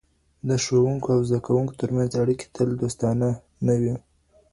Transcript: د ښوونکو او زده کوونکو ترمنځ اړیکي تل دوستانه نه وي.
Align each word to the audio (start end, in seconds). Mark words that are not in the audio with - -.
د 0.47 0.49
ښوونکو 0.63 1.07
او 1.15 1.21
زده 1.29 1.39
کوونکو 1.45 1.73
ترمنځ 1.81 2.11
اړیکي 2.21 2.45
تل 2.55 2.69
دوستانه 2.81 3.29
نه 3.67 3.75
وي. 3.81 3.95